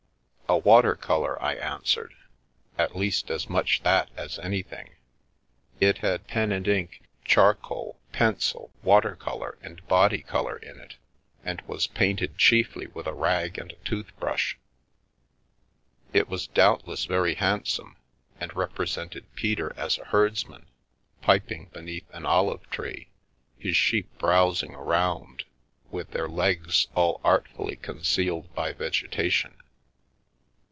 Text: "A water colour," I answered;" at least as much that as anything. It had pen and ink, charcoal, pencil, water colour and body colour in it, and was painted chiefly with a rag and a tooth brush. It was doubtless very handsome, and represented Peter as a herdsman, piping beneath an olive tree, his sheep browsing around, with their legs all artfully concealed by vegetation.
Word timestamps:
"A 0.51 0.57
water 0.57 0.95
colour," 0.95 1.41
I 1.41 1.53
answered;" 1.53 2.13
at 2.77 2.93
least 2.93 3.31
as 3.31 3.47
much 3.49 3.83
that 3.83 4.09
as 4.17 4.37
anything. 4.37 4.97
It 5.79 5.99
had 5.99 6.27
pen 6.27 6.51
and 6.51 6.67
ink, 6.67 7.03
charcoal, 7.23 8.01
pencil, 8.11 8.69
water 8.83 9.15
colour 9.15 9.57
and 9.61 9.81
body 9.87 10.21
colour 10.21 10.57
in 10.57 10.77
it, 10.77 10.97
and 11.45 11.61
was 11.67 11.87
painted 11.87 12.37
chiefly 12.37 12.87
with 12.87 13.07
a 13.07 13.13
rag 13.13 13.57
and 13.59 13.71
a 13.71 13.77
tooth 13.85 14.11
brush. 14.19 14.57
It 16.11 16.27
was 16.27 16.47
doubtless 16.47 17.05
very 17.05 17.35
handsome, 17.35 17.95
and 18.37 18.53
represented 18.53 19.33
Peter 19.35 19.71
as 19.77 19.97
a 19.99 20.03
herdsman, 20.05 20.65
piping 21.21 21.67
beneath 21.71 22.09
an 22.11 22.25
olive 22.25 22.69
tree, 22.69 23.07
his 23.57 23.77
sheep 23.77 24.09
browsing 24.19 24.75
around, 24.75 25.45
with 25.91 26.11
their 26.11 26.27
legs 26.27 26.87
all 26.93 27.21
artfully 27.23 27.77
concealed 27.77 28.53
by 28.53 28.73
vegetation. 28.73 29.55